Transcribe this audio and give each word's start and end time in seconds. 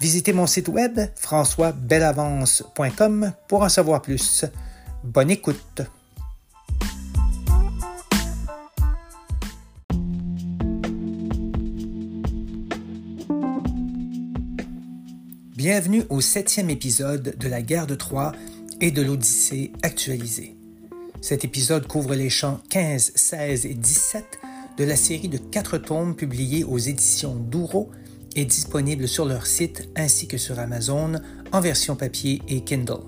Visitez 0.00 0.32
mon 0.32 0.46
site 0.46 0.68
web 0.68 0.98
françoisbelavance.com 1.14 3.32
pour 3.48 3.60
en 3.60 3.68
savoir 3.68 4.00
plus. 4.00 4.46
Bonne 5.04 5.30
écoute. 5.30 5.82
Bienvenue 15.54 16.04
au 16.08 16.22
septième 16.22 16.70
épisode 16.70 17.36
de 17.36 17.48
la 17.48 17.60
guerre 17.60 17.86
de 17.86 17.94
Troie 17.94 18.32
et 18.80 18.90
de 18.90 19.02
l'Odyssée 19.02 19.70
actualisée. 19.82 20.56
Cet 21.20 21.44
épisode 21.44 21.86
couvre 21.86 22.14
les 22.14 22.30
chants 22.30 22.62
15, 22.70 23.12
16 23.14 23.66
et 23.66 23.74
17 23.74 24.24
de 24.78 24.84
la 24.84 24.96
série 24.96 25.28
de 25.28 25.36
quatre 25.36 25.76
tomes 25.76 26.16
publiés 26.16 26.64
aux 26.64 26.78
éditions 26.78 27.34
Douro 27.34 27.90
est 28.36 28.44
disponible 28.44 29.08
sur 29.08 29.24
leur 29.24 29.46
site 29.46 29.88
ainsi 29.96 30.26
que 30.26 30.38
sur 30.38 30.58
Amazon 30.58 31.12
en 31.52 31.60
version 31.60 31.96
papier 31.96 32.42
et 32.48 32.62
Kindle. 32.62 33.02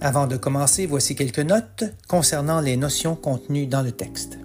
Avant 0.00 0.26
de 0.26 0.36
commencer, 0.36 0.86
voici 0.86 1.16
quelques 1.16 1.38
notes 1.38 1.84
concernant 2.06 2.60
les 2.60 2.76
notions 2.76 3.16
contenues 3.16 3.66
dans 3.66 3.82
le 3.82 3.92
texte. 3.92 4.38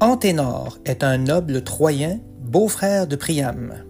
Anténor 0.00 0.78
est 0.84 1.04
un 1.04 1.18
noble 1.18 1.64
troyen, 1.64 2.20
beau-frère 2.40 3.06
de 3.06 3.16
Priam. 3.16 3.84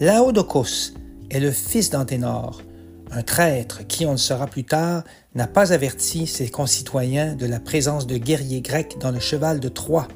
Laodocos 0.00 0.92
est 1.30 1.40
le 1.40 1.50
fils 1.50 1.90
d'Anténor, 1.90 2.62
un 3.10 3.22
traître 3.22 3.86
qui, 3.86 4.06
on 4.06 4.12
le 4.12 4.16
saura 4.16 4.46
plus 4.46 4.64
tard, 4.64 5.04
n'a 5.34 5.46
pas 5.46 5.72
averti 5.72 6.26
ses 6.26 6.48
concitoyens 6.48 7.34
de 7.34 7.46
la 7.46 7.60
présence 7.60 8.06
de 8.06 8.16
guerriers 8.16 8.60
grecs 8.60 8.96
dans 9.00 9.10
le 9.10 9.20
cheval 9.20 9.60
de 9.60 9.68
Troie 9.68 10.08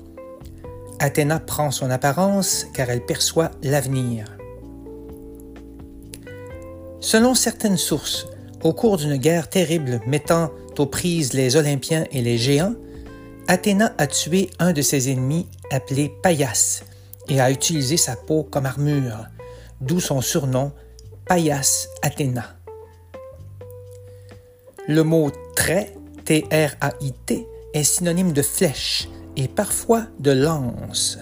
Athéna 1.03 1.41
prend 1.41 1.71
son 1.71 1.91
apparence 1.91 2.67
car 2.75 2.91
elle 2.91 3.05
perçoit 3.05 3.51
l'avenir. 3.63 4.27
Selon 7.01 7.35
certaines 7.35 7.79
sources, 7.79 8.27
au 8.63 8.75
cours 8.75 8.99
d'une 8.99 9.17
guerre 9.17 9.49
terrible 9.49 10.03
mettant 10.07 10.51
aux 10.77 10.85
prises 10.85 11.33
les 11.33 11.57
Olympiens 11.57 12.05
et 12.13 12.21
les 12.21 12.37
géants, 12.37 12.75
Athéna 13.49 13.95
a 13.97 14.07
tué 14.07 14.51
un 14.59 14.75
de 14.75 14.83
ses 14.83 15.11
ennemis 15.11 15.49
appelé 15.71 16.13
Paias 16.23 16.83
et 17.29 17.41
a 17.41 17.51
utilisé 17.51 17.97
sa 17.97 18.15
peau 18.15 18.43
comme 18.43 18.67
armure, 18.67 19.27
d'où 19.81 20.01
son 20.01 20.21
surnom 20.21 20.73
Paias 21.27 21.89
Athéna. 22.03 22.57
Le 24.87 25.03
mot 25.03 25.31
trait, 25.57 25.95
T-R-A-I-T, 26.27 27.47
est 27.73 27.85
synonyme 27.85 28.33
de 28.33 28.43
flèche 28.43 29.09
et 29.37 29.49
parfois 29.49 30.07
de 30.19 30.31
lance. 30.31 31.19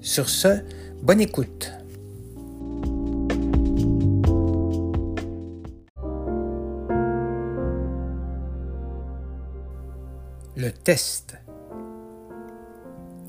Sur 0.00 0.28
ce, 0.28 0.60
bonne 1.02 1.20
écoute. 1.20 1.72
Le 10.56 10.70
test. 10.70 11.36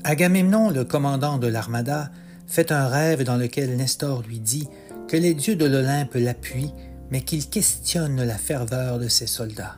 Agamemnon, 0.04 0.70
le 0.70 0.84
commandant 0.84 1.38
de 1.38 1.48
l'armada, 1.48 2.10
fait 2.46 2.70
un 2.70 2.86
rêve 2.86 3.24
dans 3.24 3.36
lequel 3.36 3.76
Nestor 3.76 4.22
lui 4.22 4.38
dit 4.38 4.68
que 5.08 5.16
les 5.16 5.34
dieux 5.34 5.56
de 5.56 5.66
l'Olympe 5.66 6.14
l'appuient, 6.14 6.72
mais 7.10 7.22
qu'il 7.22 7.48
questionne 7.48 8.22
la 8.22 8.36
ferveur 8.36 8.98
de 8.98 9.08
ses 9.08 9.26
soldats. 9.26 9.76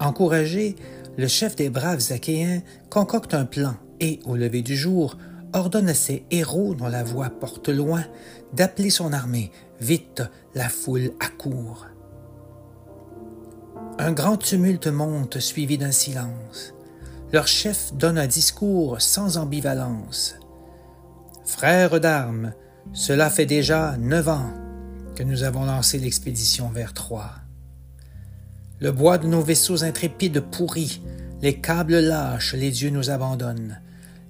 Encouragé, 0.00 0.76
le 1.16 1.28
chef 1.28 1.56
des 1.56 1.70
braves 1.70 2.04
Achéens 2.10 2.62
concocte 2.90 3.34
un 3.34 3.46
plan 3.46 3.74
et, 4.00 4.20
au 4.24 4.36
lever 4.36 4.62
du 4.62 4.76
jour, 4.76 5.16
ordonne 5.52 5.88
à 5.88 5.94
ses 5.94 6.24
héros 6.30 6.74
dont 6.74 6.88
la 6.88 7.02
voix 7.02 7.30
porte 7.30 7.68
loin 7.68 8.04
d'appeler 8.52 8.90
son 8.90 9.12
armée. 9.12 9.50
Vite, 9.80 10.22
la 10.54 10.68
foule 10.68 11.12
accourt. 11.20 11.86
Un 13.98 14.12
grand 14.12 14.36
tumulte 14.36 14.88
monte 14.88 15.38
suivi 15.38 15.78
d'un 15.78 15.92
silence. 15.92 16.74
Leur 17.32 17.48
chef 17.48 17.94
donne 17.94 18.18
un 18.18 18.26
discours 18.26 19.00
sans 19.00 19.38
ambivalence. 19.38 20.36
Frères 21.44 21.98
d'armes, 22.00 22.52
cela 22.92 23.30
fait 23.30 23.46
déjà 23.46 23.96
neuf 23.96 24.28
ans 24.28 24.52
que 25.14 25.22
nous 25.22 25.42
avons 25.42 25.64
lancé 25.64 25.98
l'expédition 25.98 26.68
vers 26.68 26.92
Troie. 26.92 27.45
Le 28.78 28.92
bois 28.92 29.16
de 29.16 29.26
nos 29.26 29.40
vaisseaux 29.40 29.84
intrépides 29.84 30.40
pourrit, 30.40 31.00
les 31.40 31.60
câbles 31.60 31.98
lâches, 31.98 32.54
les 32.54 32.70
dieux 32.70 32.90
nous 32.90 33.08
abandonnent. 33.08 33.80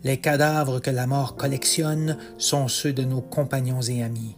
Les 0.05 0.19
cadavres 0.19 0.79
que 0.81 0.91
la 0.91 1.09
mort 1.09 1.35
collectionne 1.35 2.17
sont 2.39 2.69
ceux 2.69 2.93
de 2.93 3.03
nos 3.03 3.21
compagnons 3.21 3.83
et 3.83 4.05
amis. 4.05 4.37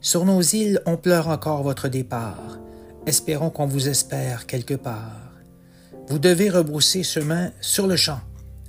Sur 0.00 0.24
nos 0.24 0.42
îles, 0.42 0.80
on 0.86 0.96
pleure 0.96 1.28
encore 1.28 1.62
votre 1.62 1.88
départ. 1.88 2.58
Espérons 3.06 3.50
qu'on 3.50 3.66
vous 3.66 3.88
espère 3.88 4.46
quelque 4.46 4.74
part. 4.74 5.30
Vous 6.08 6.18
devez 6.18 6.50
rebrousser 6.50 7.04
chemin 7.04 7.52
sur 7.60 7.86
le 7.86 7.94
champ. 7.94 8.20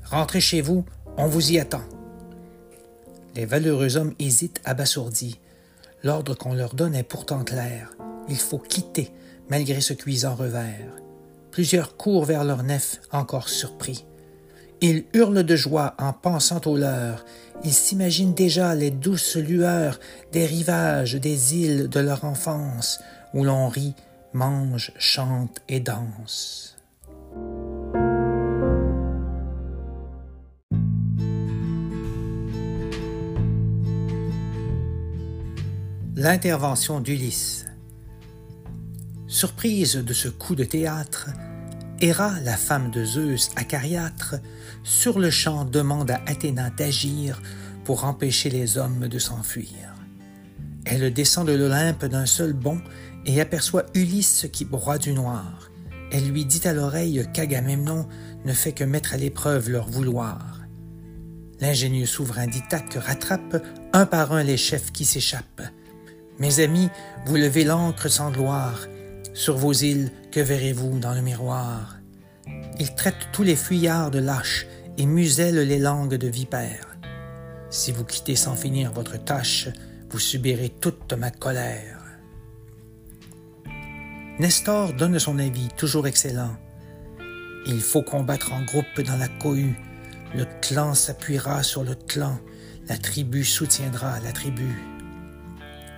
Rentrez 0.06 0.42
chez 0.42 0.62
vous, 0.62 0.86
on 1.18 1.26
vous 1.26 1.52
y 1.52 1.60
attend. 1.60 1.84
Les 3.36 3.46
valeureux 3.46 3.98
hommes 3.98 4.14
hésitent 4.20 4.62
abasourdis. 4.66 5.40
L'ordre 6.04 6.36
qu'on 6.36 6.54
leur 6.54 6.76
donne 6.76 6.94
est 6.94 7.02
pourtant 7.02 7.44
clair. 7.44 7.90
Il 8.30 8.38
faut 8.38 8.60
quitter, 8.60 9.12
malgré 9.50 9.82
ce 9.82 9.94
cuisant 9.94 10.36
revers. 10.36 10.94
Plusieurs 11.52 11.98
courent 11.98 12.26
vers 12.26 12.44
leur 12.44 12.64
nef, 12.64 13.00
encore 13.12 13.50
surpris. 13.50 14.06
Ils 14.82 15.06
hurlent 15.14 15.44
de 15.44 15.56
joie 15.56 15.96
en 15.98 16.12
pensant 16.12 16.62
au 16.66 16.78
leur. 16.78 17.24
Ils 17.64 17.74
s'imaginent 17.74 18.34
déjà 18.34 18.76
les 18.76 18.92
douces 18.92 19.38
lueurs 19.38 20.00
des 20.32 20.46
rivages 20.46 21.16
des 21.16 21.56
îles 21.56 21.88
de 21.88 22.00
leur 22.00 22.26
enfance, 22.26 23.00
où 23.34 23.44
l'on 23.44 23.70
rit, 23.70 23.96
mange, 24.34 24.92
chante 24.98 25.62
et 25.70 25.80
danse. 25.80 26.76
L'intervention 36.16 37.00
d'Ulysse. 37.00 37.66
Surprise 39.34 39.96
de 39.96 40.14
ce 40.14 40.28
coup 40.28 40.54
de 40.54 40.64
théâtre, 40.64 41.32
Héra, 42.00 42.40
la 42.42 42.56
femme 42.56 42.92
de 42.92 43.04
Zeus 43.04 43.50
acariâtre, 43.56 44.36
sur 44.84 45.18
le 45.18 45.32
champ 45.32 45.66
demande 45.66 46.12
à 46.12 46.22
Athéna 46.28 46.70
d'agir 46.70 47.42
pour 47.84 48.06
empêcher 48.06 48.52
les 48.52 48.78
hommes 48.78 49.08
de 49.08 49.18
s'enfuir. 49.18 49.96
Elle 50.86 51.12
descend 51.12 51.48
de 51.48 51.54
l'Olympe 51.54 52.06
d'un 52.06 52.28
seul 52.28 52.54
bond 52.54 52.80
et 53.26 53.42
aperçoit 53.42 53.88
Ulysse 53.96 54.46
qui 54.54 54.66
broie 54.66 55.00
du 55.00 55.14
noir. 55.14 55.72
Elle 56.12 56.30
lui 56.30 56.46
dit 56.46 56.68
à 56.68 56.74
l'oreille 56.74 57.28
qu'Agamemnon 57.34 58.08
ne 58.46 58.54
fait 58.54 58.74
que 58.74 58.84
mettre 58.84 59.16
à 59.16 59.18
l'épreuve 59.18 59.68
leur 59.68 59.90
vouloir. 59.90 60.62
L'ingénieux 61.60 62.06
souverain 62.06 62.46
d'Ithaque 62.46 63.00
rattrape 63.02 63.66
un 63.94 64.06
par 64.06 64.32
un 64.32 64.44
les 64.44 64.58
chefs 64.58 64.92
qui 64.92 65.06
s'échappent. 65.06 65.64
Mes 66.38 66.60
amis, 66.60 66.90
vous 67.26 67.36
levez 67.36 67.64
l'encre 67.64 68.10
sans 68.10 68.30
gloire, 68.30 68.88
sur 69.34 69.58
vos 69.58 69.74
îles, 69.74 70.12
que 70.32 70.40
verrez-vous 70.40 71.00
dans 71.00 71.14
le 71.14 71.22
miroir? 71.22 71.98
Il 72.80 72.94
traite 72.96 73.30
tous 73.32 73.44
les 73.44 73.56
fuyards 73.56 74.12
de 74.12 74.20
lâches 74.20 74.68
et 74.98 75.06
muselle 75.06 75.68
les 75.68 75.80
langues 75.80 76.16
de 76.16 76.28
vipères. 76.28 76.98
Si 77.70 77.92
vous 77.92 78.04
quittez 78.04 78.36
sans 78.36 78.56
finir 78.56 78.92
votre 78.92 79.24
tâche, 79.24 79.70
vous 80.10 80.20
subirez 80.20 80.70
toute 80.70 81.14
ma 81.14 81.32
colère. 81.32 82.00
Nestor 84.40 84.94
donne 84.94 85.18
son 85.20 85.40
avis, 85.40 85.70
toujours 85.78 86.08
excellent. 86.08 86.56
Il 87.66 87.82
faut 87.82 88.04
combattre 88.04 88.54
en 88.54 88.64
groupe 88.64 89.02
dans 89.06 89.18
la 89.18 89.28
cohue. 89.28 89.76
Le 90.36 90.46
clan 90.62 90.94
s'appuiera 90.94 91.64
sur 91.64 91.84
le 91.84 91.96
clan. 91.96 92.40
La 92.88 92.98
tribu 92.98 93.44
soutiendra 93.44 94.20
la 94.20 94.32
tribu. 94.32 94.70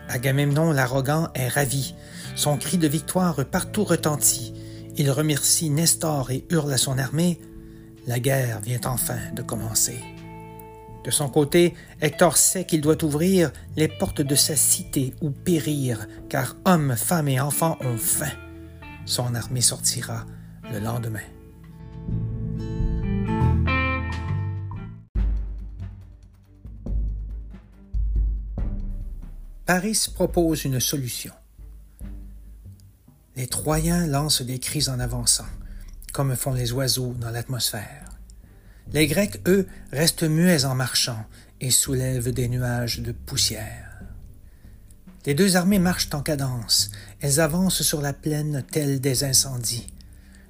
Agamemnon 0.09 0.71
l'arrogant 0.71 1.29
est 1.33 1.47
ravi. 1.47 1.95
Son 2.35 2.57
cri 2.57 2.77
de 2.77 2.87
victoire 2.87 3.43
partout 3.45 3.83
retentit. 3.83 4.53
Il 4.97 5.11
remercie 5.11 5.69
Nestor 5.69 6.31
et 6.31 6.45
hurle 6.49 6.73
à 6.73 6.77
son 6.77 6.97
armée. 6.97 7.39
La 8.07 8.19
guerre 8.19 8.61
vient 8.61 8.81
enfin 8.85 9.17
de 9.33 9.41
commencer. 9.41 9.99
De 11.03 11.11
son 11.11 11.29
côté, 11.29 11.75
Hector 12.01 12.35
sait 12.35 12.65
qu'il 12.65 12.81
doit 12.81 13.03
ouvrir 13.03 13.51
les 13.75 13.87
portes 13.87 14.21
de 14.21 14.35
sa 14.35 14.55
cité 14.55 15.13
ou 15.21 15.29
périr, 15.29 16.07
car 16.29 16.55
hommes, 16.65 16.95
femmes 16.95 17.27
et 17.27 17.39
enfants 17.39 17.77
ont 17.81 17.97
faim. 17.97 18.31
Son 19.05 19.35
armée 19.35 19.61
sortira 19.61 20.25
le 20.71 20.79
lendemain. 20.79 21.19
Paris 29.65 30.09
propose 30.13 30.65
une 30.65 30.79
solution. 30.79 31.33
Les 33.35 33.47
Troyens 33.47 34.05
lancent 34.05 34.43
des 34.43 34.59
cris 34.59 34.89
en 34.89 34.99
avançant, 34.99 35.47
comme 36.13 36.35
font 36.35 36.53
les 36.53 36.71
oiseaux 36.71 37.15
dans 37.19 37.31
l'atmosphère. 37.31 38.11
Les 38.93 39.07
Grecs, 39.07 39.41
eux, 39.47 39.67
restent 39.91 40.21
muets 40.21 40.65
en 40.65 40.75
marchant 40.75 41.25
et 41.61 41.71
soulèvent 41.71 42.31
des 42.31 42.47
nuages 42.47 42.99
de 42.99 43.11
poussière. 43.11 44.03
Les 45.25 45.33
deux 45.33 45.55
armées 45.55 45.79
marchent 45.79 46.13
en 46.13 46.21
cadence, 46.21 46.91
elles 47.19 47.39
avancent 47.39 47.81
sur 47.81 48.01
la 48.01 48.13
plaine 48.13 48.63
telles 48.71 49.01
des 49.01 49.23
incendies. 49.23 49.87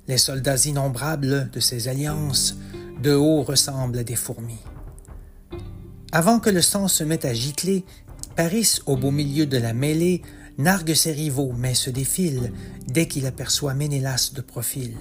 Les 0.10 0.18
soldats 0.18 0.58
innombrables 0.58 1.50
de 1.52 1.60
ces 1.62 1.88
alliances 1.88 2.58
de 3.02 3.14
haut 3.14 3.44
ressemblent 3.44 4.00
à 4.00 4.04
des 4.04 4.18
fourmis. 4.18 4.60
Avant 6.12 6.40
que 6.40 6.50
le 6.50 6.62
sang 6.62 6.88
se 6.88 7.04
mette 7.04 7.26
à 7.26 7.34
gicler, 7.34 7.86
Paris, 8.36 8.80
au 8.86 8.98
beau 8.98 9.12
milieu 9.12 9.46
de 9.46 9.58
la 9.58 9.74
mêlée, 9.74 10.22
nargue 10.58 10.94
ses 10.94 11.14
rivaux, 11.14 11.54
mais 11.58 11.74
se 11.74 11.90
défile 11.90 12.52
dès 12.86 13.08
qu'il 13.08 13.26
aperçoit 13.28 13.74
Ménélas 13.74 14.32
de 14.36 14.42
profil. 14.42 14.98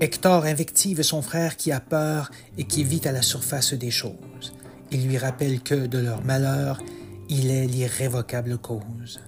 Hector 0.00 0.46
invective 0.46 1.02
son 1.02 1.20
frère 1.20 1.56
qui 1.56 1.72
a 1.72 1.80
peur 1.80 2.30
et 2.56 2.64
qui 2.64 2.84
vit 2.84 3.06
à 3.06 3.12
la 3.12 3.20
surface 3.20 3.74
des 3.74 3.90
choses. 3.90 4.54
Il 4.92 5.06
lui 5.06 5.18
rappelle 5.18 5.60
que, 5.60 5.86
de 5.86 5.98
leur 5.98 6.24
malheur, 6.24 6.82
il 7.28 7.50
est 7.50 7.66
l'irrévocable 7.66 8.56
cause. 8.56 9.20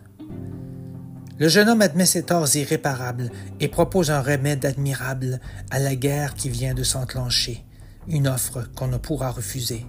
Le 1.39 1.49
jeune 1.49 1.69
homme 1.69 1.83
admet 1.83 2.07
ses 2.07 2.23
torts 2.23 2.57
irréparables 2.57 3.31
et 3.61 3.69
propose 3.69 4.11
un 4.11 4.23
remède 4.23 4.65
admirable 4.65 5.41
à 5.71 5.79
la 5.79 5.95
guerre 5.95 6.35
qui 6.35 6.49
vient 6.49 6.73
de 6.73 6.83
s'enclencher, 6.83 7.63
une 8.09 8.29
offre 8.29 8.67
qu'on 8.75 8.89
ne 8.89 8.97
pourra 8.97 9.31
refuser. 9.31 9.85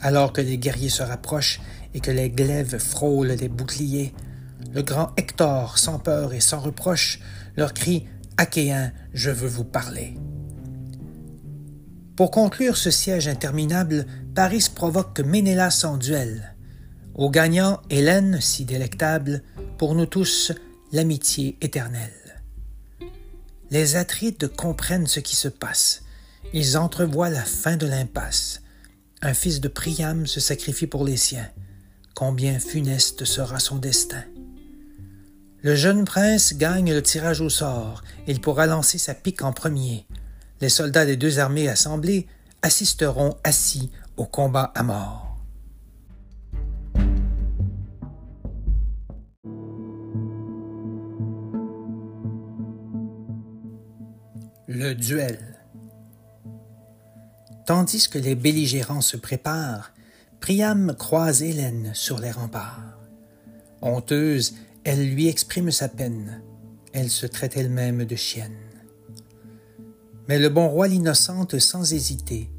Alors 0.00 0.32
que 0.32 0.40
les 0.40 0.58
guerriers 0.58 0.88
se 0.88 1.02
rapprochent 1.02 1.60
et 1.94 2.00
que 2.00 2.10
les 2.10 2.30
glaives 2.30 2.78
frôlent 2.78 3.28
les 3.28 3.48
boucliers, 3.48 4.14
le 4.72 4.82
grand 4.82 5.12
Hector, 5.16 5.78
sans 5.78 5.98
peur 5.98 6.32
et 6.32 6.40
sans 6.40 6.60
reproche, 6.60 7.20
leur 7.56 7.74
crie 7.74 8.06
Achéens, 8.36 8.92
je 9.12 9.30
veux 9.30 9.48
vous 9.48 9.64
parler. 9.64 10.14
Pour 12.16 12.30
conclure 12.30 12.76
ce 12.76 12.90
siège 12.90 13.28
interminable, 13.28 14.06
Paris 14.34 14.68
provoque 14.74 15.20
Ménélas 15.20 15.84
en 15.84 15.96
duel. 15.96 16.54
Au 17.14 17.30
gagnant, 17.30 17.80
Hélène, 17.90 18.40
si 18.40 18.64
délectable, 18.64 19.42
pour 19.78 19.94
nous 19.94 20.06
tous, 20.06 20.52
l'amitié 20.92 21.56
éternelle. 21.60 22.42
Les 23.70 23.96
Atrides 23.96 24.48
comprennent 24.56 25.06
ce 25.06 25.20
qui 25.20 25.36
se 25.36 25.48
passe. 25.48 26.02
Ils 26.52 26.78
entrevoient 26.78 27.30
la 27.30 27.44
fin 27.44 27.76
de 27.76 27.86
l'impasse. 27.86 28.62
Un 29.20 29.34
fils 29.34 29.60
de 29.60 29.66
Priam 29.66 30.26
se 30.26 30.38
sacrifie 30.38 30.86
pour 30.86 31.04
les 31.04 31.16
siens. 31.16 31.48
Combien 32.14 32.60
funeste 32.60 33.24
sera 33.24 33.58
son 33.58 33.76
destin. 33.76 34.22
Le 35.60 35.74
jeune 35.74 36.04
prince 36.04 36.54
gagne 36.54 36.92
le 36.92 37.02
tirage 37.02 37.40
au 37.40 37.48
sort. 37.48 38.04
Il 38.28 38.40
pourra 38.40 38.66
lancer 38.66 38.96
sa 38.96 39.14
pique 39.14 39.42
en 39.42 39.52
premier. 39.52 40.06
Les 40.60 40.68
soldats 40.68 41.04
des 41.04 41.16
deux 41.16 41.40
armées 41.40 41.68
assemblées 41.68 42.28
assisteront 42.62 43.36
assis 43.42 43.90
au 44.16 44.24
combat 44.24 44.72
à 44.76 44.84
mort. 44.84 45.24
Le 54.68 54.94
duel. 54.94 55.47
Tandis 57.68 58.08
que 58.08 58.18
les 58.18 58.34
belligérants 58.34 59.02
se 59.02 59.18
préparent, 59.18 59.92
Priam 60.40 60.94
croise 60.98 61.42
Hélène 61.42 61.90
sur 61.92 62.18
les 62.18 62.30
remparts. 62.30 62.98
Honteuse, 63.82 64.54
elle 64.84 65.10
lui 65.10 65.28
exprime 65.28 65.70
sa 65.70 65.88
peine. 65.88 66.40
Elle 66.94 67.10
se 67.10 67.26
traite 67.26 67.58
elle-même 67.58 68.06
de 68.06 68.16
chienne. 68.16 68.56
Mais 70.28 70.38
le 70.38 70.48
bon 70.48 70.66
roi 70.66 70.88
l'innocente 70.88 71.58
sans 71.58 71.92
hésiter. 71.92 72.50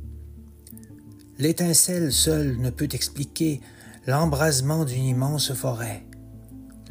L'étincelle 1.40 2.14
seule 2.14 2.58
ne 2.58 2.70
peut 2.70 2.90
expliquer 2.92 3.62
l'embrasement 4.06 4.86
d'une 4.86 5.06
immense 5.06 5.54
forêt. 5.54 6.06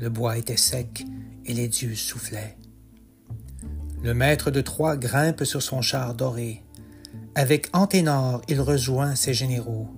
Le 0.00 0.10
bois 0.10 0.38
était 0.38 0.56
sec 0.56 1.06
et 1.46 1.54
les 1.54 1.68
dieux 1.68 1.94
soufflaient. 1.94 2.58
Le 4.02 4.12
maître 4.12 4.50
de 4.50 4.60
Troie 4.60 4.96
grimpe 4.96 5.44
sur 5.44 5.62
son 5.62 5.82
char 5.82 6.16
doré. 6.16 6.64
Avec 7.34 7.68
Anténor, 7.72 8.42
il 8.48 8.60
rejoint 8.60 9.14
ses 9.14 9.34
généraux. 9.34 9.88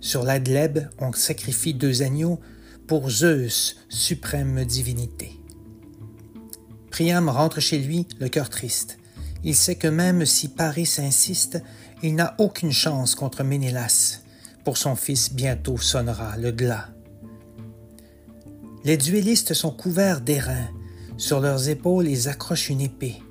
Sur 0.00 0.22
l'Adleb, 0.22 0.78
on 0.98 1.12
sacrifie 1.12 1.74
deux 1.74 2.02
agneaux 2.02 2.38
pour 2.86 3.10
Zeus, 3.10 3.76
suprême 3.88 4.64
divinité. 4.64 5.40
Priam 6.90 7.28
rentre 7.28 7.60
chez 7.60 7.78
lui, 7.78 8.06
le 8.18 8.28
cœur 8.28 8.48
triste. 8.48 8.98
Il 9.44 9.54
sait 9.54 9.76
que 9.76 9.88
même 9.88 10.24
si 10.24 10.48
Paris 10.48 10.90
insiste, 10.98 11.62
il 12.02 12.14
n'a 12.14 12.34
aucune 12.38 12.72
chance 12.72 13.14
contre 13.14 13.44
Ménélas. 13.44 14.20
Pour 14.64 14.78
son 14.78 14.96
fils, 14.96 15.32
bientôt 15.32 15.78
sonnera 15.78 16.36
le 16.36 16.50
glas. 16.50 16.88
Les 18.84 18.96
duellistes 18.96 19.54
sont 19.54 19.70
couverts 19.70 20.20
d'airain. 20.20 20.68
Sur 21.16 21.40
leurs 21.40 21.68
épaules, 21.68 22.08
ils 22.08 22.28
accrochent 22.28 22.70
une 22.70 22.80
épée. 22.80 23.22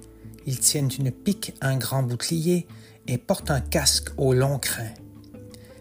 Ils 0.46 0.60
tiennent 0.60 0.92
une 1.00 1.12
pique, 1.12 1.54
un 1.62 1.78
grand 1.78 2.04
bouclier, 2.04 2.68
et 3.08 3.18
portent 3.18 3.52
un 3.52 3.62
casque 3.62 4.10
au 4.18 4.34
long 4.34 4.60
crin. 4.60 4.92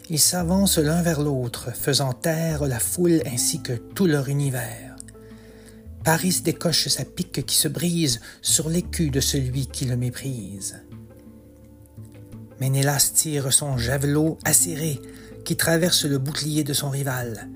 Ils 0.08 0.20
s'avancent 0.20 0.78
l'un 0.78 1.02
vers 1.02 1.20
l'autre, 1.20 1.70
faisant 1.74 2.12
taire 2.12 2.64
la 2.66 2.78
foule 2.78 3.22
ainsi 3.26 3.60
que 3.60 3.72
tout 3.72 4.06
leur 4.06 4.28
univers. 4.28 4.96
Paris 6.04 6.40
décoche 6.44 6.86
sa 6.86 7.04
pique 7.04 7.44
qui 7.44 7.56
se 7.56 7.66
brise 7.66 8.20
sur 8.40 8.68
l'écu 8.68 9.10
de 9.10 9.18
celui 9.18 9.66
qui 9.66 9.86
le 9.86 9.96
méprise. 9.96 10.80
Ménélas 12.60 13.10
tire 13.12 13.52
son 13.52 13.76
javelot 13.76 14.38
acéré 14.44 15.00
qui 15.44 15.56
traverse 15.56 16.04
le 16.04 16.18
bouclier 16.18 16.62
de 16.62 16.72
son 16.72 16.90
rival, 16.90 17.48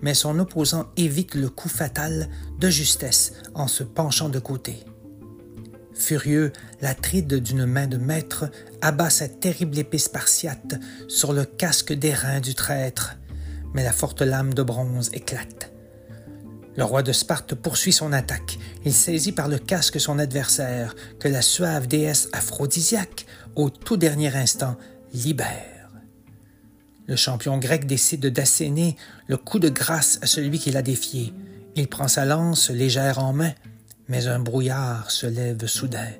mais 0.00 0.14
son 0.14 0.38
opposant 0.38 0.86
évite 0.96 1.34
le 1.34 1.50
coup 1.50 1.68
fatal 1.68 2.28
de 2.58 2.70
justesse 2.70 3.34
en 3.54 3.68
se 3.68 3.84
penchant 3.84 4.30
de 4.30 4.38
côté. 4.38 4.84
Furieux, 5.98 6.52
la 6.80 6.94
tride 6.94 7.34
d'une 7.34 7.66
main 7.66 7.88
de 7.88 7.96
maître 7.96 8.46
abat 8.80 9.10
sa 9.10 9.28
terrible 9.28 9.76
épée 9.78 9.98
spartiate 9.98 10.76
sur 11.08 11.32
le 11.32 11.44
casque 11.44 11.92
d'airain 11.92 12.40
du 12.40 12.54
traître, 12.54 13.16
mais 13.74 13.82
la 13.82 13.92
forte 13.92 14.22
lame 14.22 14.54
de 14.54 14.62
bronze 14.62 15.10
éclate. 15.12 15.72
Le 16.76 16.84
roi 16.84 17.02
de 17.02 17.12
Sparte 17.12 17.56
poursuit 17.56 17.92
son 17.92 18.12
attaque. 18.12 18.58
Il 18.84 18.94
saisit 18.94 19.32
par 19.32 19.48
le 19.48 19.58
casque 19.58 19.98
son 19.98 20.20
adversaire, 20.20 20.94
que 21.18 21.26
la 21.26 21.42
suave 21.42 21.88
déesse 21.88 22.28
aphrodisiaque, 22.32 23.26
au 23.56 23.68
tout 23.68 23.96
dernier 23.96 24.34
instant, 24.36 24.76
libère. 25.12 25.90
Le 27.08 27.16
champion 27.16 27.58
grec 27.58 27.86
décide 27.86 28.26
d'asséner 28.26 28.96
le 29.26 29.36
coup 29.36 29.58
de 29.58 29.68
grâce 29.68 30.20
à 30.22 30.26
celui 30.26 30.60
qui 30.60 30.70
l'a 30.70 30.82
défié. 30.82 31.34
Il 31.74 31.88
prend 31.88 32.06
sa 32.06 32.24
lance 32.24 32.70
légère 32.70 33.18
en 33.18 33.32
main, 33.32 33.52
mais 34.08 34.26
un 34.26 34.38
brouillard 34.38 35.10
se 35.10 35.26
lève 35.26 35.66
soudain. 35.66 36.10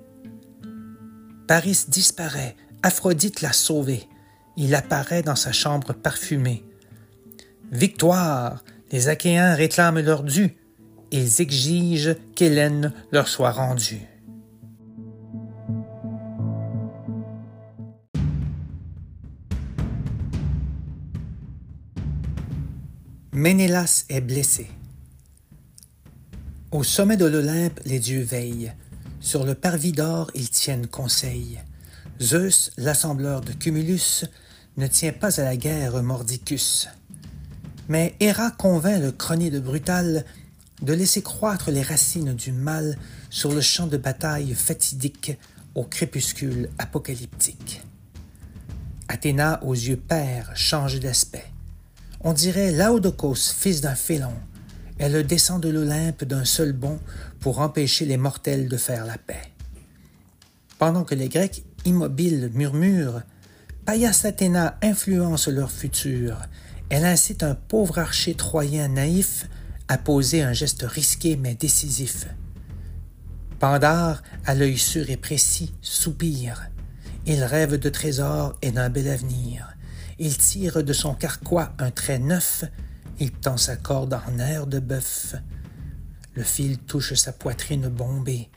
Paris 1.47 1.87
disparaît, 1.89 2.57
Aphrodite 2.83 3.41
l'a 3.41 3.53
sauvé. 3.53 4.07
Il 4.57 4.75
apparaît 4.75 5.23
dans 5.23 5.37
sa 5.37 5.53
chambre 5.53 5.93
parfumée. 5.93 6.65
Victoire! 7.73 8.65
Les 8.91 9.09
Achéens 9.09 9.55
réclament 9.55 10.01
leur 10.01 10.23
dû. 10.23 10.57
Ils 11.11 11.41
exigent 11.41 12.15
qu'Hélène 12.35 12.93
leur 13.13 13.29
soit 13.29 13.51
rendue. 13.51 14.01
Ménélas 23.33 24.05
est 24.09 24.21
blessé. 24.21 24.69
Au 26.71 26.85
sommet 26.85 27.17
de 27.17 27.25
l'Olympe, 27.25 27.81
les 27.87 27.99
dieux 27.99 28.21
veillent. 28.23 28.75
Sur 29.21 29.47
le 29.47 29.55
parvis 29.55 29.93
d'or, 29.93 30.31
ils 30.35 30.51
tiennent 30.51 30.87
conseil. 30.87 31.59
Zeus, 32.21 32.73
l'assembleur 32.77 33.41
de 33.41 33.53
Cumulus, 33.53 34.27
ne 34.77 34.87
tient 34.87 35.15
pas 35.15 35.41
à 35.41 35.45
la 35.45 35.57
guerre 35.57 36.03
Mordicus. 36.03 36.89
Mais 37.89 38.15
Héra 38.21 38.51
convainc 38.51 39.01
le 39.01 39.13
cronier 39.13 39.51
de 39.51 39.61
Brutal 39.61 40.27
de 40.83 40.93
laisser 40.93 41.23
croître 41.23 41.71
les 41.71 41.81
racines 41.81 42.35
du 42.35 42.53
mal 42.53 42.99
sur 43.31 43.51
le 43.51 43.63
champ 43.63 43.87
de 43.87 43.97
bataille 43.97 44.55
fatidique 44.55 45.39
au 45.75 45.85
crépuscule 45.85 46.69
apocalyptique. 46.77 47.81
Athéna, 49.09 49.65
aux 49.65 49.73
yeux 49.73 49.97
pères, 49.97 50.53
change 50.55 51.01
d'aspect. 51.01 51.51
On 52.21 52.35
dirait 52.35 52.73
Laodocos, 52.73 53.55
fils 53.57 53.81
d'un 53.81 53.95
félon. 53.95 54.35
Elle 54.99 55.27
descend 55.27 55.63
de 55.63 55.69
l'Olympe 55.69 56.25
d'un 56.25 56.45
seul 56.45 56.73
bond 56.73 56.99
pour 57.41 57.61
empêcher 57.61 58.05
les 58.05 58.17
mortels 58.17 58.69
de 58.69 58.77
faire 58.77 59.07
la 59.07 59.19
paix. 59.19 59.53
Pendant 60.79 61.05
que 61.05 61.15
les 61.15 61.29
Grecs 61.29 61.63
immobiles 61.85 62.51
murmurent, 62.55 63.23
Paias 63.85 64.25
Athéna 64.25 64.77
influence 64.83 65.49
leur 65.49 65.71
futur. 65.71 66.43
Elle 66.91 67.05
incite 67.05 67.43
un 67.43 67.55
pauvre 67.55 67.99
archer 67.99 68.35
troyen 68.35 68.89
naïf 68.89 69.49
à 69.89 69.99
poser 69.99 70.43
un 70.43 70.53
geste 70.53 70.83
risqué 70.83 71.37
mais 71.37 71.55
décisif. 71.55 72.27
Pandare, 73.59 74.23
à 74.47 74.55
l'œil 74.55 74.79
sûr 74.79 75.11
et 75.11 75.17
précis, 75.17 75.73
soupire. 75.81 76.71
Il 77.27 77.43
rêve 77.43 77.77
de 77.77 77.89
trésors 77.89 78.55
et 78.63 78.71
d'un 78.71 78.89
bel 78.89 79.09
avenir. 79.09 79.75
Il 80.19 80.37
tire 80.37 80.85
de 80.85 80.93
son 80.93 81.15
carquois 81.15 81.73
un 81.79 81.91
trait 81.91 82.19
neuf. 82.19 82.65
Il 83.21 83.33
tend 83.33 83.57
sa 83.57 83.77
corde 83.77 84.15
en 84.15 84.39
air 84.39 84.67
de 84.67 84.79
bœuf. 84.79 85.35
Le 86.35 86.43
fil 86.45 86.79
touche 86.79 87.15
sa 87.15 87.33
poitrine 87.33 87.89
bombée. 87.89 88.49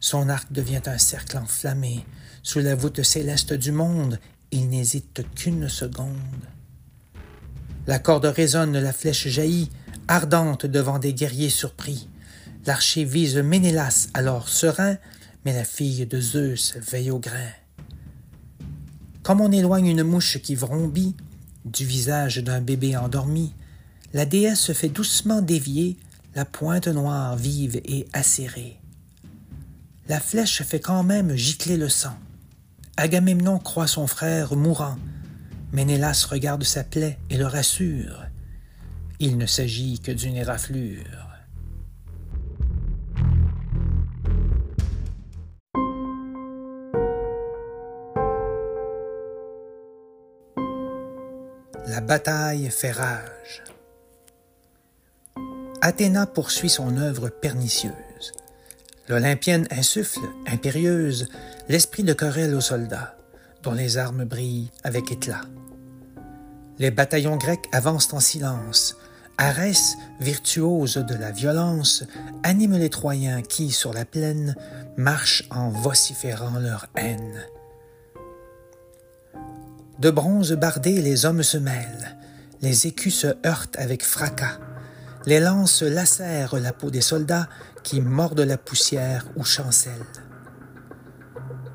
Son 0.00 0.28
arc 0.28 0.52
devient 0.52 0.82
un 0.86 0.98
cercle 0.98 1.38
enflammé. 1.38 2.04
Sous 2.42 2.58
la 2.58 2.74
voûte 2.74 3.02
céleste 3.02 3.52
du 3.52 3.70
monde, 3.70 4.18
il 4.50 4.68
n'hésite 4.68 5.22
qu'une 5.34 5.68
seconde. 5.68 6.14
La 7.86 7.98
corde 7.98 8.26
résonne, 8.26 8.78
la 8.78 8.92
flèche 8.92 9.28
jaillit, 9.28 9.70
ardente 10.08 10.66
devant 10.66 10.98
des 10.98 11.14
guerriers 11.14 11.50
surpris. 11.50 12.08
L'archer 12.66 13.04
vise 13.04 13.36
Ménélas, 13.36 14.08
alors 14.14 14.48
serein, 14.48 14.98
mais 15.44 15.54
la 15.54 15.64
fille 15.64 16.06
de 16.06 16.20
Zeus 16.20 16.76
veille 16.76 17.10
au 17.10 17.18
grain. 17.18 17.50
Comme 19.22 19.40
on 19.40 19.52
éloigne 19.52 19.86
une 19.86 20.02
mouche 20.02 20.38
qui 20.38 20.54
vrombit 20.54 21.14
du 21.64 21.84
visage 21.84 22.38
d'un 22.38 22.60
bébé 22.60 22.96
endormi, 22.96 23.54
la 24.12 24.24
déesse 24.24 24.60
se 24.60 24.72
fait 24.72 24.88
doucement 24.88 25.42
dévier, 25.42 25.96
la 26.34 26.44
pointe 26.44 26.88
noire 26.88 27.36
vive 27.36 27.80
et 27.84 28.06
acérée. 28.12 28.80
La 30.08 30.20
flèche 30.20 30.62
fait 30.62 30.80
quand 30.80 31.02
même 31.02 31.36
gicler 31.36 31.76
le 31.76 31.88
sang. 31.88 32.16
Agamemnon 32.96 33.58
croit 33.58 33.86
son 33.86 34.06
frère 34.06 34.56
mourant. 34.56 34.96
Ménélas 35.72 36.26
regarde 36.30 36.64
sa 36.64 36.84
plaie 36.84 37.18
et 37.28 37.36
le 37.36 37.46
rassure. 37.46 38.24
Il 39.20 39.36
ne 39.36 39.46
s'agit 39.46 40.00
que 40.00 40.10
d'une 40.10 40.36
éraflure. 40.36 41.28
La 51.86 52.00
bataille 52.00 52.70
fait 52.70 52.92
rage. 52.92 53.62
Athéna 55.80 56.26
poursuit 56.26 56.70
son 56.70 56.96
œuvre 56.96 57.28
pernicieuse. 57.28 58.32
L'Olympienne 59.08 59.68
insuffle, 59.70 60.20
impérieuse, 60.46 61.28
l'esprit 61.68 62.02
de 62.02 62.12
querelle 62.12 62.54
aux 62.54 62.60
soldats, 62.60 63.16
dont 63.62 63.72
les 63.72 63.96
armes 63.96 64.24
brillent 64.24 64.70
avec 64.82 65.12
éclat. 65.12 65.42
Les 66.78 66.90
bataillons 66.90 67.36
grecs 67.36 67.68
avancent 67.72 68.12
en 68.12 68.20
silence. 68.20 68.96
Arès, 69.38 69.96
virtuose 70.20 70.96
de 70.96 71.14
la 71.14 71.30
violence, 71.30 72.04
anime 72.42 72.76
les 72.76 72.90
Troyens 72.90 73.42
qui, 73.42 73.70
sur 73.70 73.92
la 73.92 74.04
plaine, 74.04 74.56
marchent 74.96 75.44
en 75.50 75.70
vociférant 75.70 76.58
leur 76.58 76.86
haine. 76.96 77.46
De 80.00 80.10
bronze 80.10 80.52
bardé, 80.52 81.00
les 81.00 81.24
hommes 81.24 81.42
se 81.42 81.56
mêlent, 81.56 82.16
les 82.62 82.88
écus 82.88 83.14
se 83.14 83.28
heurtent 83.46 83.78
avec 83.78 84.04
fracas, 84.04 84.58
les 85.26 85.40
lances 85.40 85.82
lacèrent 85.82 86.56
la 86.56 86.72
peau 86.72 86.90
des 86.90 87.00
soldats 87.00 87.48
qui 87.82 88.00
mordent 88.00 88.40
la 88.40 88.58
poussière 88.58 89.26
ou 89.36 89.44
chancellent. 89.44 89.92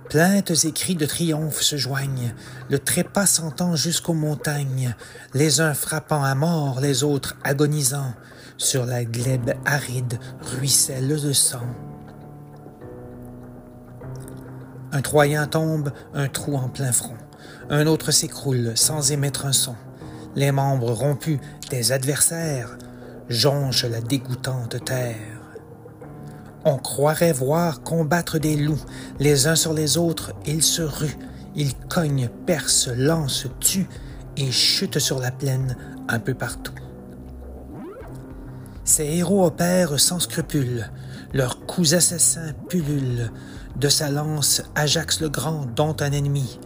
Plaintes 0.09 0.65
et 0.65 0.71
cris 0.71 0.95
de 0.95 1.05
triomphe 1.05 1.61
se 1.61 1.75
joignent, 1.75 2.35
le 2.69 2.77
trépas 2.77 3.25
s'entend 3.25 3.75
jusqu'aux 3.75 4.13
montagnes, 4.13 4.95
les 5.33 5.59
uns 5.59 5.73
frappant 5.73 6.23
à 6.23 6.35
mort, 6.35 6.81
les 6.81 7.03
autres 7.03 7.35
agonisant, 7.43 8.13
sur 8.57 8.85
la 8.85 9.05
glèbe 9.05 9.53
aride 9.65 10.19
ruisselle 10.41 11.07
le 11.07 11.33
sang. 11.33 11.65
Un 14.91 15.01
Troyen 15.01 15.47
tombe, 15.47 15.91
un 16.13 16.27
trou 16.27 16.55
en 16.55 16.69
plein 16.69 16.91
front. 16.91 17.17
Un 17.71 17.87
autre 17.87 18.11
s'écroule 18.11 18.73
sans 18.75 19.11
émettre 19.11 19.47
un 19.47 19.51
son. 19.51 19.75
Les 20.35 20.51
membres 20.51 20.91
rompus 20.91 21.39
des 21.71 21.91
adversaires 21.91 22.77
jonchent 23.29 23.85
la 23.85 24.01
dégoûtante 24.01 24.83
terre. 24.83 25.41
On 26.65 26.77
croirait 26.77 27.33
voir 27.33 27.81
combattre 27.81 28.37
des 28.37 28.55
loups, 28.55 28.83
les 29.19 29.47
uns 29.47 29.55
sur 29.55 29.73
les 29.73 29.97
autres, 29.97 30.33
ils 30.45 30.63
se 30.63 30.81
ruent, 30.81 31.17
ils 31.55 31.75
cognent, 31.75 32.29
percent, 32.45 32.91
lancent, 32.95 33.47
tuent 33.59 33.89
et 34.37 34.51
chutent 34.51 34.99
sur 34.99 35.19
la 35.19 35.31
plaine 35.31 35.75
un 36.07 36.19
peu 36.19 36.33
partout. 36.33 36.73
Ces 38.85 39.05
héros 39.05 39.45
opèrent 39.45 39.99
sans 39.99 40.19
scrupule, 40.19 40.89
leurs 41.33 41.65
coups 41.65 41.93
assassins 41.93 42.53
pullulent, 42.69 43.31
de 43.75 43.89
sa 43.89 44.09
lance 44.09 44.61
Ajax 44.75 45.19
le 45.19 45.29
Grand 45.29 45.65
dont 45.65 45.95
un 45.99 46.11
ennemi, 46.11 46.59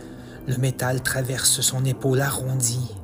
le 0.47 0.57
métal 0.57 1.01
traverse 1.01 1.61
son 1.61 1.85
épaule 1.85 2.21
arrondie. 2.21 2.95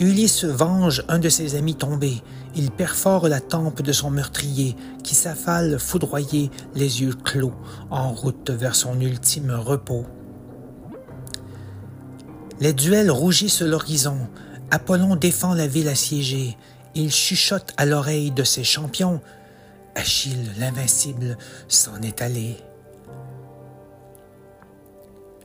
Ulysse 0.00 0.44
venge 0.44 1.04
un 1.08 1.18
de 1.18 1.28
ses 1.28 1.56
amis 1.56 1.74
tombés. 1.74 2.22
Il 2.56 2.70
perfore 2.70 3.28
la 3.28 3.40
tempe 3.40 3.82
de 3.82 3.92
son 3.92 4.10
meurtrier, 4.10 4.74
qui 5.04 5.14
s'affale 5.14 5.78
foudroyé, 5.78 6.50
les 6.74 7.02
yeux 7.02 7.12
clos, 7.12 7.52
en 7.90 8.10
route 8.10 8.50
vers 8.50 8.74
son 8.74 8.98
ultime 8.98 9.50
repos. 9.50 10.06
Les 12.60 12.72
duels 12.72 13.10
rougissent 13.10 13.60
l'horizon. 13.60 14.16
Apollon 14.70 15.16
défend 15.16 15.52
la 15.52 15.66
ville 15.66 15.88
assiégée. 15.88 16.56
Il 16.94 17.12
chuchote 17.12 17.74
à 17.76 17.84
l'oreille 17.84 18.30
de 18.30 18.42
ses 18.42 18.64
champions. 18.64 19.20
Achille, 19.94 20.50
l'invincible, 20.58 21.36
s'en 21.68 22.00
est 22.00 22.22
allé. 22.22 22.56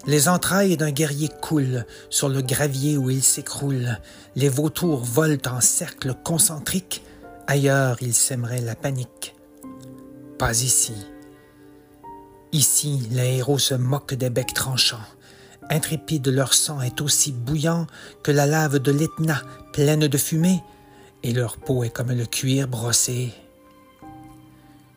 Les 0.08 0.30
entrailles 0.30 0.78
d'un 0.78 0.92
guerrier 0.92 1.30
coulent 1.42 1.84
sur 2.12 2.30
le 2.30 2.42
gravier 2.42 2.96
où 2.96 3.10
il 3.10 3.24
s'écroule. 3.24 4.00
Les 4.36 4.50
vautours 4.50 5.04
volent 5.04 5.42
en 5.48 5.62
cercle 5.62 6.14
concentrique. 6.24 7.04
Ailleurs, 7.48 7.98
ils 8.02 8.14
sèmeraient 8.14 8.62
la 8.62 8.76
panique. 8.76 9.36
Pas 10.38 10.62
ici. 10.62 10.94
Ici, 12.52 13.08
les 13.10 13.38
héros 13.38 13.58
se 13.58 13.74
moquent 13.74 14.14
des 14.14 14.30
becs 14.30 14.54
tranchants. 14.54 14.98
Intrépide, 15.72 16.28
leur 16.28 16.54
sang 16.54 16.82
est 16.82 17.02
aussi 17.02 17.32
bouillant 17.32 17.88
que 18.22 18.32
la 18.32 18.46
lave 18.46 18.78
de 18.78 18.92
l'Etna, 18.92 19.42
pleine 19.74 20.08
de 20.08 20.18
fumée, 20.20 20.62
et 21.24 21.34
leur 21.34 21.58
peau 21.58 21.84
est 21.84 21.90
comme 21.90 22.12
le 22.12 22.26
cuir 22.28 22.68
brossé. 22.68 23.34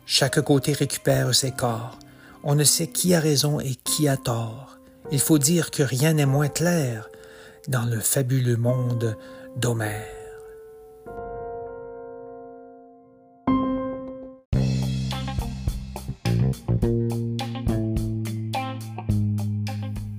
Chaque 0.05 0.39
côté 0.41 0.73
récupère 0.73 1.33
ses 1.33 1.51
corps. 1.51 1.97
On 2.43 2.53
ne 2.53 2.63
sait 2.63 2.87
qui 2.87 3.15
a 3.15 3.19
raison 3.19 3.59
et 3.59 3.75
qui 3.83 4.07
a 4.07 4.15
tort 4.15 4.78
il 5.11 5.19
faut 5.19 5.37
dire 5.37 5.71
que 5.71 5.83
rien 5.83 6.13
n'est 6.13 6.25
moins 6.25 6.49
clair 6.49 7.09
dans 7.67 7.85
le 7.85 7.99
fabuleux 7.99 8.57
monde 8.57 9.17
d'Homère. 9.57 10.05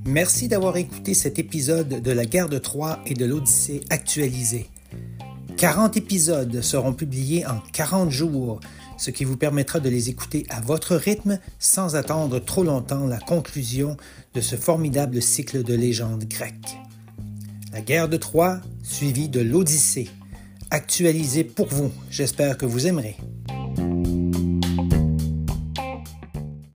Merci 0.04 0.48
d'avoir 0.48 0.76
écouté 0.76 1.14
cet 1.14 1.38
épisode 1.38 2.02
de 2.02 2.10
la 2.10 2.26
guerre 2.26 2.48
de 2.48 2.58
Troie 2.58 2.98
et 3.06 3.14
de 3.14 3.24
l'Odyssée 3.24 3.82
actualisée. 3.90 4.68
40 5.56 5.96
épisodes 5.96 6.62
seront 6.62 6.94
publiés 6.94 7.46
en 7.46 7.60
40 7.72 8.10
jours 8.10 8.58
ce 9.00 9.10
qui 9.10 9.24
vous 9.24 9.38
permettra 9.38 9.80
de 9.80 9.88
les 9.88 10.10
écouter 10.10 10.44
à 10.50 10.60
votre 10.60 10.94
rythme 10.94 11.38
sans 11.58 11.96
attendre 11.96 12.38
trop 12.38 12.62
longtemps 12.62 13.06
la 13.06 13.18
conclusion 13.18 13.96
de 14.34 14.42
ce 14.42 14.56
formidable 14.56 15.22
cycle 15.22 15.62
de 15.62 15.74
légendes 15.74 16.24
grecques. 16.24 16.76
La 17.72 17.80
guerre 17.80 18.10
de 18.10 18.18
Troie, 18.18 18.60
suivie 18.82 19.30
de 19.30 19.40
l'Odyssée, 19.40 20.10
actualisée 20.70 21.44
pour 21.44 21.68
vous. 21.68 21.90
J'espère 22.10 22.58
que 22.58 22.66
vous 22.66 22.86
aimerez. 22.86 23.16